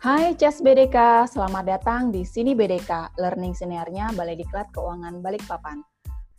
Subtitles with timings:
[0.00, 5.84] Hai CES BDK, selamat datang di Sini BDK, learning seniornya Balai Diklat Keuangan Balikpapan.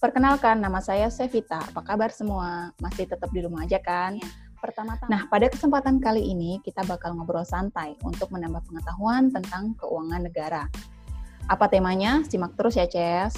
[0.01, 1.61] Perkenalkan, nama saya Sevita.
[1.69, 2.73] Apa kabar semua?
[2.81, 4.17] Masih tetap di rumah aja kan?
[4.17, 4.25] Ya.
[4.57, 5.13] Pertama-tama.
[5.13, 10.65] Nah, pada kesempatan kali ini kita bakal ngobrol santai untuk menambah pengetahuan tentang keuangan negara.
[11.45, 12.25] Apa temanya?
[12.25, 13.37] Simak terus ya, CES.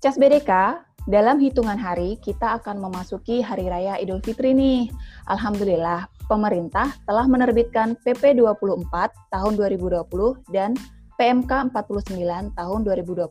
[0.00, 4.92] CES BDK dalam hitungan hari, kita akan memasuki Hari Raya Idul Fitri nih.
[5.24, 8.84] Alhamdulillah, pemerintah telah menerbitkan PP 24
[9.32, 10.04] tahun 2020
[10.52, 10.76] dan
[11.16, 13.24] PMK 49 tahun 2020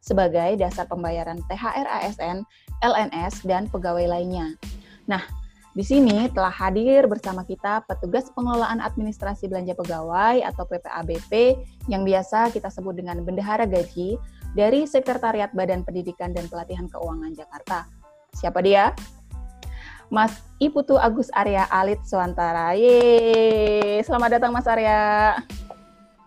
[0.00, 2.48] sebagai dasar pembayaran THR ASN,
[2.80, 4.56] LNS, dan pegawai lainnya.
[5.04, 5.20] Nah,
[5.72, 11.56] di sini telah hadir bersama kita petugas pengelolaan administrasi belanja pegawai atau PPABP
[11.88, 14.20] yang biasa kita sebut dengan bendahara gaji
[14.52, 17.88] dari Sekretariat Badan Pendidikan dan Pelatihan Keuangan Jakarta.
[18.36, 18.92] Siapa dia?
[20.12, 22.76] Mas Iputu Agus Arya Alit Suantara.
[22.76, 25.40] Yeay, selamat datang Mas Arya.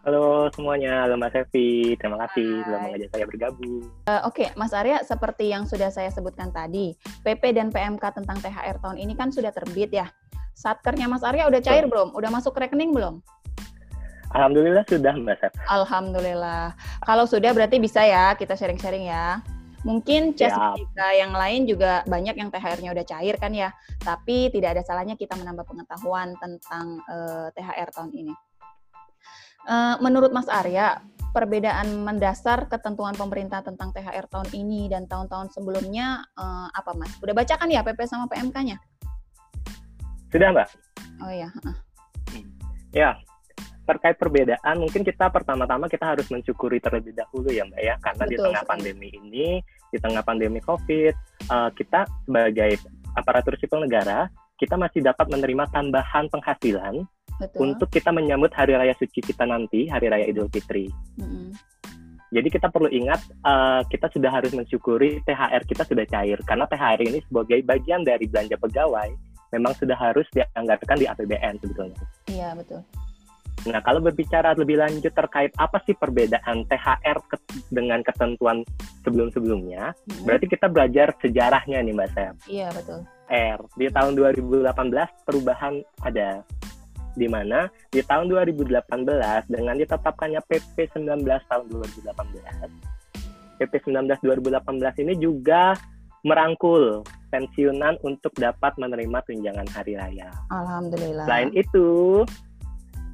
[0.06, 1.98] Halo semuanya, halo Mas Evi.
[1.98, 2.66] Terima kasih Hai.
[2.70, 3.90] sudah mengajak saya bergabung.
[4.06, 4.48] Uh, Oke, okay.
[4.54, 6.94] Mas Arya, seperti yang sudah saya sebutkan tadi,
[7.26, 10.14] PP dan PMK tentang THR tahun ini kan sudah terbit ya.
[10.54, 12.14] Satkernya Mas Arya udah cair belum?
[12.14, 13.18] Udah masuk rekening belum?
[14.30, 15.52] Alhamdulillah sudah Mbak Sep.
[15.74, 16.78] Alhamdulillah.
[17.02, 19.42] Kalau sudah berarti bisa ya kita sharing-sharing ya.
[19.90, 23.74] Mungkin CES kita yang lain juga banyak yang THR-nya udah cair kan ya.
[24.06, 28.34] Tapi tidak ada salahnya kita menambah pengetahuan tentang uh, eh, THR tahun ini.
[29.66, 31.02] Uh, menurut Mas Arya,
[31.36, 37.12] perbedaan mendasar ketentuan pemerintah tentang THR tahun ini dan tahun-tahun sebelumnya uh, apa Mas?
[37.20, 38.78] Udah baca kan ya PP sama PMK-nya?
[40.32, 40.70] Sudah Mbak.
[41.26, 41.50] Oh iya.
[41.66, 41.76] Uh.
[42.96, 43.20] Ya,
[43.86, 48.34] terkait perbedaan mungkin kita pertama-tama kita harus mencukuri terlebih dahulu ya mbak ya karena Betul,
[48.34, 49.48] di tengah pandemi ini
[49.94, 51.14] di tengah pandemi covid
[51.54, 52.82] uh, kita sebagai
[53.14, 54.26] aparatur sipil negara
[54.58, 57.06] kita masih dapat menerima tambahan penghasilan
[57.36, 57.76] Betul.
[57.76, 60.88] untuk kita menyambut hari raya suci kita nanti hari raya idul fitri
[61.20, 61.50] mm -hmm.
[62.34, 67.00] Jadi kita perlu ingat uh, kita sudah harus mensyukuri THR kita sudah cair karena THR
[67.08, 69.08] ini sebagai bagian dari belanja pegawai
[69.56, 72.02] memang sudah harus dianggarkan di APBN sebetulnya.
[72.28, 72.84] Iya betul.
[73.66, 77.38] Nah, kalau berbicara lebih lanjut terkait apa sih perbedaan THR ke
[77.74, 78.62] dengan ketentuan
[79.02, 80.22] sebelum-sebelumnya, hmm.
[80.28, 82.36] berarti kita belajar sejarahnya nih Mbak Sam.
[82.46, 83.02] Iya, betul.
[83.26, 83.60] R.
[83.74, 84.70] Di tahun 2018
[85.26, 86.46] perubahan ada
[87.16, 88.84] di mana di tahun 2018
[89.48, 92.96] dengan ditetapkannya PP 19 tahun 2018
[93.60, 95.74] PP 19 2018 ini juga
[96.26, 100.34] merangkul pensiunan untuk dapat menerima tunjangan hari raya.
[100.50, 101.28] Alhamdulillah.
[101.30, 102.24] Selain itu,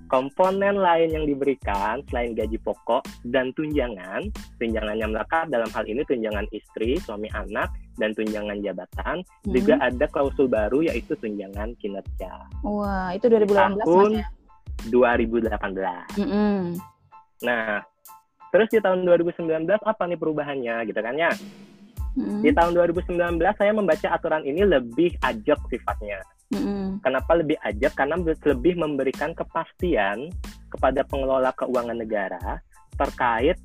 [0.08, 6.04] komponen lain yang diberikan selain gaji pokok dan tunjangan, tunjangan yang melekat dalam hal ini
[6.08, 7.68] tunjangan istri, suami anak,
[8.00, 9.52] dan tunjangan jabatan, hmm.
[9.52, 12.32] juga ada klausul baru yaitu tunjangan kinerja.
[12.64, 14.28] Wah, itu 2018 tahun ya?
[14.90, 16.22] 2018.
[16.22, 16.80] Hmm.
[17.42, 17.82] Nah,
[18.52, 21.32] terus di tahun 2019 apa nih perubahannya gitu kan ya?
[22.16, 22.44] Hmm.
[22.44, 23.18] Di tahun 2019
[23.56, 26.20] saya membaca aturan ini lebih ajak sifatnya
[26.52, 27.00] Mm-hmm.
[27.00, 27.96] Kenapa lebih ajak?
[27.96, 30.28] Karena lebih memberikan kepastian
[30.68, 32.60] kepada pengelola keuangan negara
[33.00, 33.56] terkait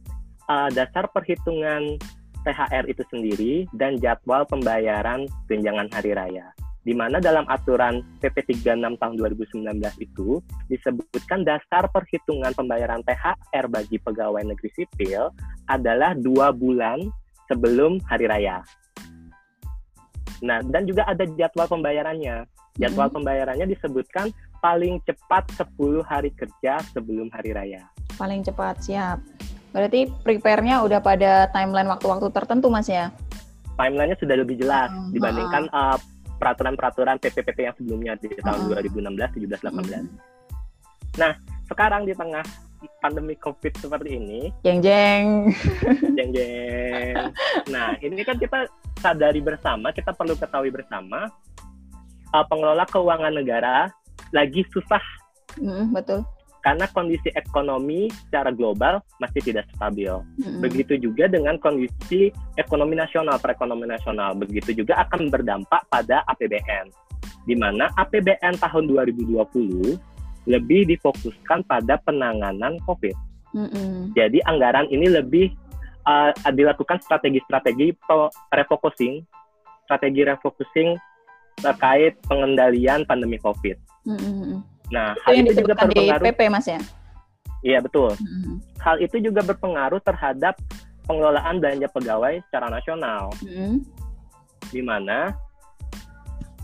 [0.47, 1.99] uh, dasar perhitungan
[2.47, 6.55] THR itu sendiri dan jadwal pembayaran tunjangan hari raya.
[6.87, 9.67] Di mana dalam aturan PP 36 tahun 2019
[9.99, 10.39] itu
[10.71, 15.35] disebutkan dasar perhitungan pembayaran THR bagi pegawai negeri sipil
[15.67, 17.03] adalah dua bulan
[17.51, 18.63] sebelum hari raya.
[20.47, 22.47] Nah, dan juga ada jadwal pembayarannya.
[22.77, 23.17] Jadwal hmm.
[23.19, 24.31] pembayarannya disebutkan
[24.61, 27.83] paling cepat 10 hari kerja sebelum hari raya.
[28.15, 29.19] Paling cepat, siap.
[29.77, 33.13] Berarti prepare-nya udah pada timeline waktu-waktu tertentu, Mas ya?
[33.77, 35.13] Timeline-nya sudah lebih jelas hmm.
[35.13, 36.01] dibandingkan uh,
[36.41, 38.89] peraturan-peraturan PPPP yang sebelumnya di tahun hmm.
[39.37, 39.69] 2016, 17, 18.
[39.69, 40.09] Hmm.
[41.21, 41.33] Nah,
[41.69, 42.41] sekarang di tengah
[43.05, 44.49] pandemi COVID seperti ini.
[44.65, 45.53] Jeng jeng.
[46.17, 47.15] Jeng jeng.
[47.69, 48.65] Nah, ini kan kita
[48.97, 51.29] sadari bersama, kita perlu ketahui bersama
[52.33, 53.93] uh, pengelola keuangan negara
[54.33, 55.05] lagi susah.
[55.61, 56.25] Mm, betul.
[56.67, 60.11] Karena kondisi ekonomi secara global masih tidak stabil.
[60.43, 60.59] Mm.
[60.67, 64.35] Begitu juga dengan kondisi ekonomi nasional, perekonomian nasional.
[64.35, 66.91] Begitu juga akan berdampak pada APBN.
[67.47, 69.95] Di mana APBN tahun 2020
[70.51, 73.15] lebih difokuskan pada penanganan COVID.
[73.55, 73.95] Mm -mm.
[74.19, 75.55] Jadi anggaran ini lebih
[76.03, 77.95] uh, dilakukan strategi-strategi
[78.51, 79.23] refocusing,
[79.87, 80.99] strategi refocusing
[81.63, 83.77] terkait pengendalian pandemi COVID.
[84.07, 84.76] Mm-hmm.
[84.93, 86.25] Nah, itu hal itu juga berpengaruh.
[86.31, 86.81] PP, Mas ya?
[87.67, 88.15] Iya betul.
[88.15, 88.57] Mm-hmm.
[88.79, 90.55] Hal itu juga berpengaruh terhadap
[91.11, 93.83] pengelolaan belanja pegawai secara nasional, mm-hmm.
[94.71, 95.35] di mana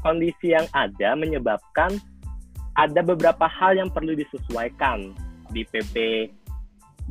[0.03, 1.99] kondisi yang ada menyebabkan
[2.75, 5.13] ada beberapa hal yang perlu disesuaikan
[5.53, 6.29] di PP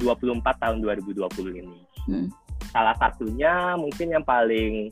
[0.02, 1.80] 24 tahun 2020 ini.
[2.10, 2.28] Hmm.
[2.74, 4.90] Salah satunya mungkin yang paling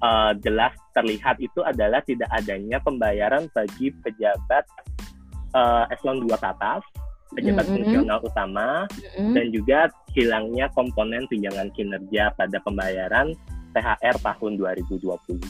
[0.00, 4.64] uh, jelas terlihat itu adalah tidak adanya pembayaran bagi pejabat
[5.56, 6.84] uh, eselon 2 ke atas,
[7.32, 7.76] pejabat mm -hmm.
[7.80, 9.32] fungsional utama, mm -hmm.
[9.32, 9.78] dan juga
[10.12, 13.32] hilangnya komponen tunjangan kinerja pada pembayaran
[13.72, 15.40] THR tahun 2020.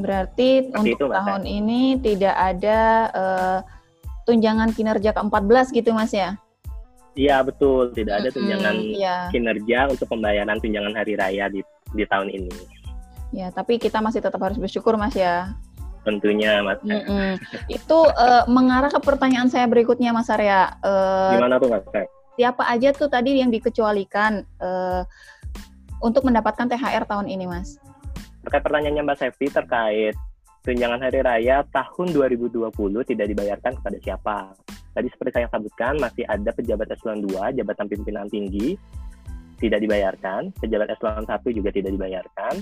[0.00, 2.78] Berarti Seperti untuk itu, tahun ini tidak ada
[3.12, 3.58] uh,
[4.24, 6.38] tunjangan kinerja ke-14 gitu Mas ya?
[7.18, 9.26] Iya betul, tidak ada tunjangan mm -hmm, yeah.
[9.34, 11.60] kinerja untuk pembayaran tunjangan hari raya di
[11.90, 12.54] di tahun ini.
[13.30, 15.54] Ya, tapi kita masih tetap harus bersyukur Mas ya.
[16.00, 16.80] Tentunya Mas.
[16.80, 17.30] Mm -hmm.
[17.68, 20.80] Itu uh, mengarah ke pertanyaan saya berikutnya Mas Arya.
[20.80, 21.84] Uh, Gimana tuh Mas?
[22.40, 25.04] Siapa aja tuh tadi yang dikecualikan uh,
[26.00, 27.76] untuk mendapatkan THR tahun ini Mas?
[28.40, 30.16] Terkait pertanyaannya Mbak Sefi terkait
[30.64, 32.72] tunjangan hari raya tahun 2020
[33.04, 34.38] tidak dibayarkan kepada siapa.
[34.90, 38.74] Tadi seperti saya sebutkan, masih ada pejabat eselon 2, jabatan pimpinan tinggi,
[39.62, 42.60] tidak dibayarkan, pejabat eselon 1 juga tidak dibayarkan,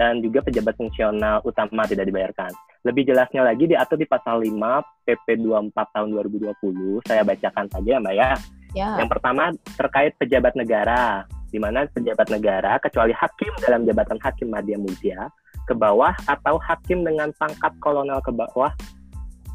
[0.00, 2.52] dan juga pejabat fungsional utama tidak dibayarkan.
[2.82, 7.06] Lebih jelasnya lagi diatur di pasal 5 PP 24 tahun 2020.
[7.06, 8.30] Saya bacakan saja ya Mbak ya.
[8.74, 8.88] ya.
[8.98, 9.42] Yang pertama
[9.78, 15.28] terkait pejabat negara, di mana pejabat negara kecuali hakim dalam jabatan hakim madya mulia
[15.68, 18.72] ke bawah atau hakim dengan pangkat kolonel ke bawah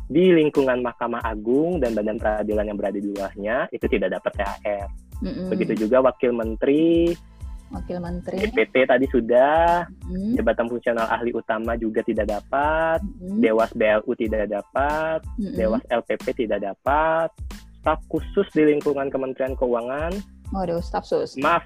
[0.07, 4.88] di lingkungan Mahkamah Agung dan badan peradilan yang berada di bawahnya itu tidak dapat THR.
[5.19, 5.48] Mm-hmm.
[5.51, 7.12] Begitu juga wakil menteri,
[7.67, 10.39] wakil menteri, DPT tadi sudah, mm-hmm.
[10.39, 13.39] jabatan fungsional ahli utama juga tidak dapat, mm-hmm.
[13.43, 15.55] Dewas BLU tidak dapat, mm-hmm.
[15.55, 17.29] Dewas LPP tidak dapat,
[17.83, 20.15] staf khusus di lingkungan Kementerian Keuangan,
[20.55, 21.35] Waduh, staf khusus.
[21.43, 21.63] Maaf,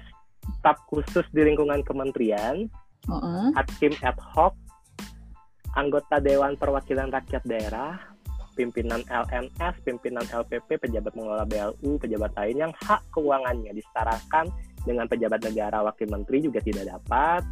[0.58, 2.66] staf khusus di lingkungan kementerian
[3.06, 3.54] uh-uh.
[3.54, 4.58] hakim ad hoc,
[5.78, 7.94] anggota Dewan Perwakilan Rakyat Daerah,
[8.58, 14.50] pimpinan LNS, pimpinan LPP, pejabat mengelola BLU, pejabat lain yang hak keuangannya disetarakan
[14.82, 17.42] dengan pejabat negara wakil menteri juga tidak dapat.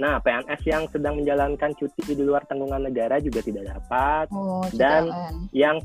[0.00, 4.32] Nah, PNS yang sedang menjalankan cuti di luar tanggungan negara juga tidak dapat.
[4.32, 5.12] Oh, dan
[5.52, 5.76] yang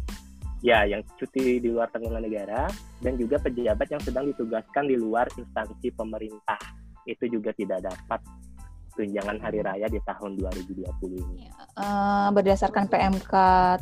[0.64, 2.72] ya yang cuti di luar tanggungan negara
[3.04, 6.58] dan juga pejabat yang sedang ditugaskan di luar instansi pemerintah
[7.06, 8.24] itu juga tidak dapat
[8.96, 10.88] tunjangan hari raya di tahun 2020
[11.20, 11.52] ini.
[11.76, 13.34] Uh, berdasarkan PMK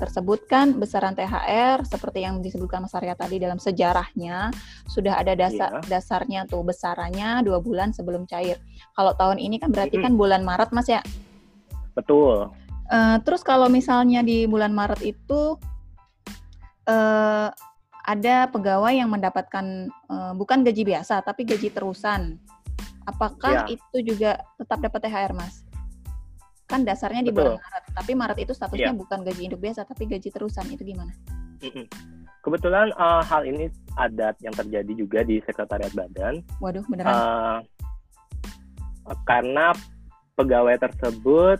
[0.01, 4.50] tersebut kan besaran THR seperti yang disebutkan Mas Arya tadi dalam sejarahnya
[4.89, 5.86] sudah ada dasar yeah.
[5.86, 8.57] dasarnya tuh besarannya dua bulan sebelum cair.
[8.98, 10.06] Kalau tahun ini kan berarti hmm.
[10.10, 11.01] kan bulan Maret Mas ya?
[11.94, 12.50] Betul.
[12.89, 15.56] Uh, terus kalau misalnya di bulan Maret itu
[16.89, 17.50] uh,
[18.04, 22.36] ada pegawai yang mendapatkan uh, bukan gaji biasa tapi gaji terusan
[23.07, 23.77] apakah ya.
[23.79, 25.63] itu juga tetap dapat THR, Mas?
[26.67, 27.55] Kan dasarnya di Betul.
[27.55, 28.97] bulan Maret, tapi Maret itu statusnya ya.
[28.97, 30.65] bukan gaji induk biasa, tapi gaji terusan.
[30.71, 31.13] Itu gimana?
[32.44, 36.44] Kebetulan uh, hal ini ada yang terjadi juga di sekretariat badan.
[36.59, 37.13] Waduh, beneran?
[37.13, 37.57] Uh,
[39.27, 39.71] karena
[40.35, 41.59] pegawai tersebut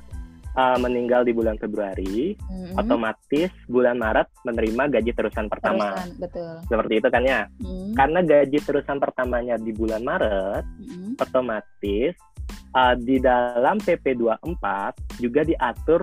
[0.58, 2.78] uh, meninggal di bulan Februari, mm-hmm.
[2.78, 5.98] otomatis bulan Maret menerima gaji terusan pertama.
[5.98, 6.54] Terusan, betul.
[6.70, 7.42] Seperti itu kan ya.
[7.62, 7.90] Mm-hmm.
[7.98, 11.12] Karena gaji terusan pertamanya di bulan Maret, mm-hmm.
[11.22, 12.14] otomatis
[12.78, 16.02] uh, di dalam PP 24 juga diatur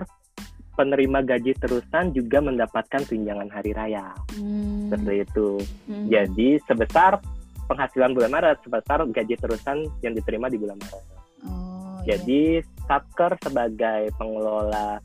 [0.78, 4.16] penerima gaji terusan juga mendapatkan tunjangan hari raya.
[4.34, 4.90] Mm-hmm.
[4.90, 5.48] Seperti itu.
[5.60, 6.06] Mm-hmm.
[6.08, 7.12] Jadi sebesar
[7.70, 11.04] penghasilan bulan Maret sebesar gaji terusan yang diterima di bulan Maret.
[11.46, 12.16] Oh, iya.
[12.16, 14.98] Jadi iya Satker sebagai pengelola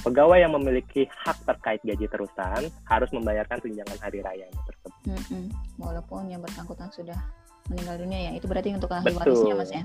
[0.00, 4.92] pegawai yang memiliki hak terkait gaji terusan harus membayarkan tunjangan hari raya tersebut.
[5.04, 5.44] Mm -hmm.
[5.76, 7.20] Walaupun yang bersangkutan sudah
[7.68, 9.84] meninggal dunia ya, itu berarti untuk ahli warisnya mas ya?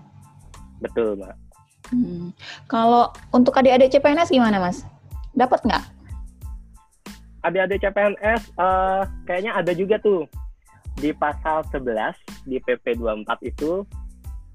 [0.79, 1.35] Betul mbak.
[1.87, 2.35] Hmm.
[2.67, 4.87] Kalau untuk adik-adik CPNS gimana mas?
[5.35, 5.83] Dapat nggak?
[7.43, 10.27] Adik-adik CPNS uh, kayaknya ada juga tuh
[10.97, 12.17] di pasal 11
[12.49, 13.85] di PP 24 itu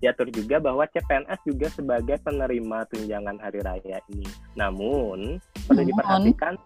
[0.02, 4.26] diatur juga bahwa CPNS juga sebagai penerima tunjangan hari raya ini.
[4.58, 5.38] Namun
[5.70, 6.58] perlu diperhatikan,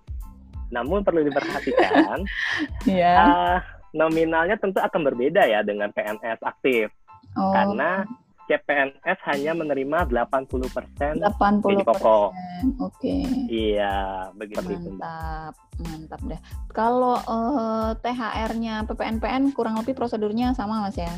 [0.73, 2.25] namun perlu diperhatikan,
[2.88, 3.21] yeah.
[3.21, 3.57] uh,
[3.93, 6.88] nominalnya tentu akan berbeda ya dengan PNS aktif,
[7.37, 7.52] oh.
[7.52, 8.09] karena
[8.47, 12.31] CPNS hanya menerima 80 persen gaji pokok.
[12.78, 12.95] Oke.
[12.95, 13.23] Okay.
[13.50, 14.62] Iya, begitu.
[14.62, 16.40] Mantap, mantap deh.
[16.71, 21.11] Kalau uh, THR-nya PPNPN kurang lebih prosedurnya sama mas ya?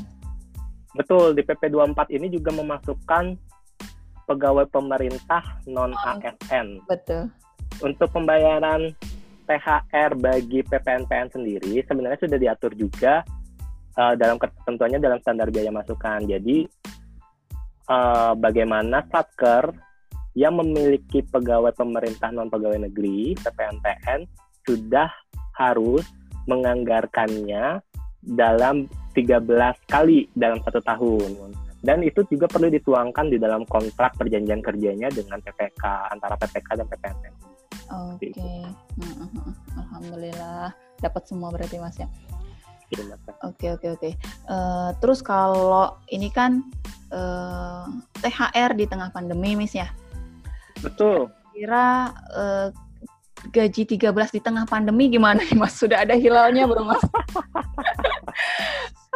[0.99, 3.39] Betul, di PP 24 ini juga memasukkan
[4.27, 6.83] pegawai pemerintah non ASN.
[6.91, 7.31] Betul.
[7.79, 8.91] Untuk pembayaran
[9.47, 13.23] THR bagi PPNPN sendiri sebenarnya sudah diatur juga
[13.97, 16.27] uh, dalam ketentuannya dalam standar biaya masukan.
[16.27, 16.69] Jadi
[17.89, 19.73] uh, bagaimana satker
[20.37, 24.29] yang memiliki pegawai pemerintah non pegawai negeri PPNPN
[24.69, 25.09] sudah
[25.57, 26.05] harus
[26.45, 27.81] menganggarkannya
[28.23, 28.85] dalam
[29.19, 31.51] 13 kali dalam satu tahun.
[31.83, 35.83] Dan itu juga perlu dituangkan di dalam kontrak perjanjian kerjanya dengan PPK,
[36.15, 37.35] antara PPK dan PPNS.
[37.89, 38.61] Oke, okay.
[39.79, 40.71] alhamdulillah
[41.01, 42.05] dapat semua berarti mas ya.
[42.89, 44.11] Iya, oke oke oke.
[44.49, 46.65] Eh, terus kalau ini kan
[47.13, 47.85] uh,
[48.25, 49.93] eh, THR di tengah pandemi, Miss ya?
[50.81, 51.29] Betul.
[51.53, 52.69] Kira uh,
[53.53, 55.77] gaji 13 di tengah pandemi gimana nih Mas?
[55.77, 57.05] Sudah ada hilalnya belum Mas?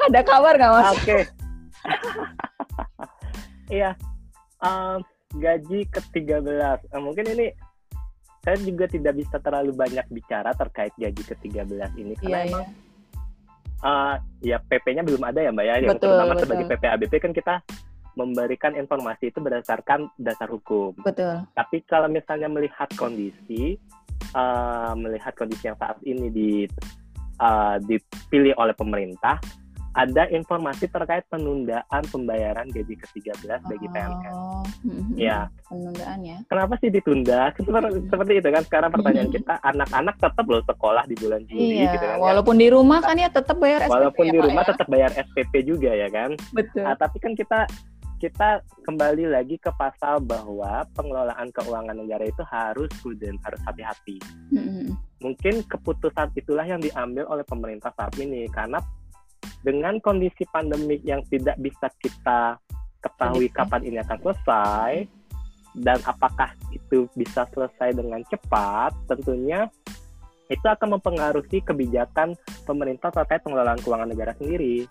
[0.09, 0.91] ada kabar nggak Mas?
[0.97, 1.03] Oke.
[1.03, 1.23] Okay.
[3.73, 3.97] Iya.
[4.61, 5.01] um,
[5.33, 6.93] gaji ke-13.
[6.93, 7.57] Uh, mungkin ini
[8.45, 12.73] saya juga tidak bisa terlalu banyak bicara terkait gaji ke-13 ini karena yeah, emang yeah.
[13.83, 15.75] Uh, ya PP-nya belum ada ya Mbak ya.
[15.83, 16.43] Yang betul, terutama betul.
[16.47, 17.55] sebagai PP ABP kan kita
[18.15, 20.95] memberikan informasi itu berdasarkan dasar hukum.
[21.03, 21.43] Betul.
[21.57, 23.81] Tapi kalau misalnya melihat kondisi,
[24.39, 26.51] uh, melihat kondisi yang saat ini di
[27.43, 29.43] uh, dipilih oleh pemerintah,
[29.93, 33.61] ada informasi terkait penundaan pembayaran gaji ke-13 oh.
[33.69, 34.35] bagi PNS.
[34.89, 35.17] Mm-hmm.
[35.21, 35.53] Ya.
[35.69, 36.39] Penundaan ya.
[36.49, 37.53] Kenapa sih ditunda?
[37.53, 39.45] Seperti, seperti itu kan sekarang pertanyaan mm-hmm.
[39.45, 42.17] kita, anak-anak tetap loh sekolah di bulan Juli iya, gitu kan.
[42.17, 42.25] Ya.
[42.25, 42.61] Walaupun ya.
[42.61, 43.93] di rumah kan ya tetap bayar SPP.
[43.93, 44.69] Walaupun ya, di rumah ya?
[44.73, 46.31] tetap bayar SPP juga ya kan.
[46.57, 46.85] Betul.
[46.89, 47.61] Nah, tapi kan kita
[48.23, 54.23] kita kembali lagi ke pasal bahwa pengelolaan keuangan negara itu harus prudent, harus hati-hati.
[54.55, 54.95] Mm-hmm.
[55.21, 58.79] Mungkin keputusan itulah yang diambil oleh pemerintah saat ini karena
[59.63, 62.59] dengan kondisi pandemik yang tidak bisa kita
[63.03, 64.93] ketahui kapan ini akan selesai
[65.79, 69.67] dan apakah itu bisa selesai dengan cepat, tentunya
[70.53, 72.37] itu akan mempengaruhi kebijakan
[72.69, 74.85] pemerintah terkait pengelolaan keuangan negara sendiri.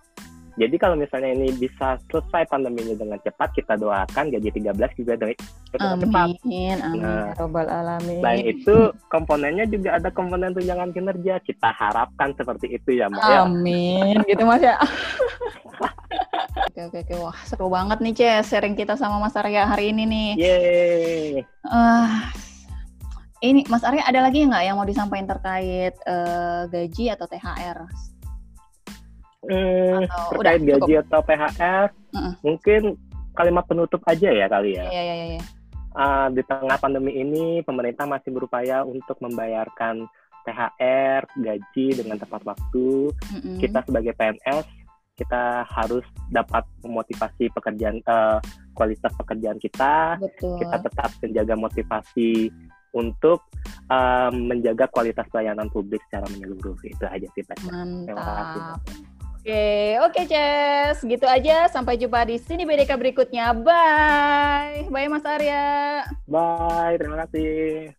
[0.59, 5.35] Jadi kalau misalnya ini bisa selesai pandeminya dengan cepat, kita doakan gaji 13 juga dengan
[5.71, 6.27] cepat.
[6.43, 8.19] Amin, amin, nah, robbal alamin.
[8.19, 8.75] Selain itu,
[9.07, 11.39] komponennya juga ada komponen tunjangan kinerja.
[11.47, 13.23] Kita harapkan seperti itu ya, Mbak.
[13.23, 13.39] Ya.
[13.47, 14.27] Amin, ya.
[14.27, 14.75] gitu Mas ya.
[16.67, 17.13] oke, oke, oke.
[17.23, 18.51] Wah, seru banget nih, Ces.
[18.51, 20.29] Sharing kita sama Mas Arya hari ini nih.
[20.35, 21.47] Yeay.
[21.63, 22.11] Uh,
[23.39, 28.10] ini, Mas Arya ada lagi nggak yang mau disampaikan terkait uh, gaji atau THR?
[29.41, 31.05] Hmm, atau terkait udah, gaji cukup.
[31.09, 32.33] atau PHR, uh -uh.
[32.45, 32.81] mungkin
[33.33, 34.85] kalimat penutup aja ya kali ya.
[34.85, 35.41] Iya, iya, iya.
[35.91, 40.07] Uh, di tengah pandemi ini, pemerintah masih berupaya untuk membayarkan
[40.45, 43.11] THR, gaji dengan tepat waktu.
[43.11, 43.57] Mm -hmm.
[43.59, 44.65] Kita sebagai PNS,
[45.19, 48.39] kita harus dapat memotivasi pekerjaan uh,
[48.73, 50.17] kualitas pekerjaan kita.
[50.21, 50.57] Betul.
[50.63, 52.49] Kita tetap menjaga motivasi
[52.91, 53.39] untuk
[53.87, 56.75] um, menjaga kualitas pelayanan publik secara menyeluruh.
[56.83, 57.57] Itu aja sih, Pak.
[57.67, 58.79] Mantap.
[59.41, 61.01] Oke, oke Ces.
[61.01, 61.65] Gitu aja.
[61.73, 63.57] Sampai jumpa di sini BDK berikutnya.
[63.57, 64.85] Bye.
[64.85, 66.05] Bye Mas Arya.
[66.29, 67.89] Bye, terima kasih.